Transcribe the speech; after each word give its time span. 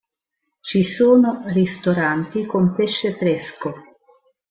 Ci 0.61 0.83
sono 0.83 1.43
ristoranti 1.45 2.47
con 2.47 2.73
pesce 2.73 3.13
fresco. 3.13 3.71